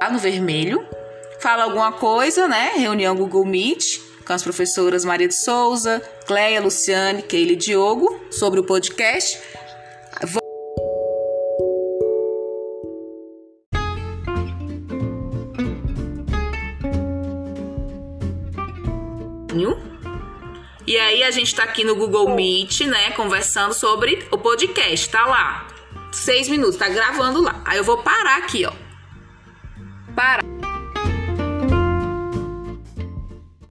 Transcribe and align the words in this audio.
lá 0.00 0.10
no 0.10 0.18
vermelho, 0.18 0.86
fala 1.40 1.64
alguma 1.64 1.92
coisa, 1.92 2.46
né? 2.46 2.74
Reunião 2.76 3.16
Google 3.16 3.44
Meet 3.44 4.00
com 4.24 4.32
as 4.34 4.42
professoras 4.42 5.06
Maria 5.06 5.26
de 5.26 5.34
Souza, 5.34 6.02
Cleia, 6.26 6.60
Luciane, 6.60 7.22
Keile 7.22 7.54
e 7.54 7.56
Diogo 7.56 8.20
sobre 8.30 8.60
o 8.60 8.64
podcast. 8.64 9.40
E 20.86 20.96
aí 20.96 21.22
a 21.22 21.30
gente 21.30 21.54
tá 21.54 21.64
aqui 21.64 21.84
no 21.84 21.94
Google 21.94 22.34
Meet, 22.34 22.80
né, 22.86 23.10
conversando 23.10 23.74
sobre 23.74 24.26
o 24.30 24.38
podcast, 24.38 25.10
tá 25.10 25.26
lá. 25.26 25.66
Seis 26.10 26.48
minutos, 26.48 26.76
tá 26.76 26.88
gravando 26.88 27.42
lá. 27.42 27.62
Aí 27.66 27.76
eu 27.76 27.84
vou 27.84 27.98
parar 27.98 28.38
aqui, 28.38 28.64
ó. 28.64 28.87
Pará. 30.18 30.67